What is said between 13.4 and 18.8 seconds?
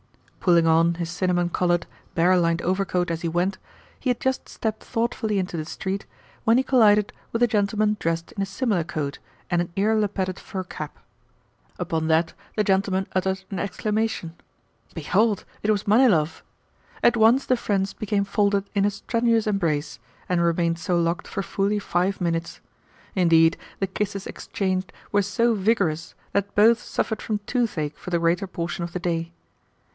an exclamation. Behold, it was Manilov! At once the friends became folded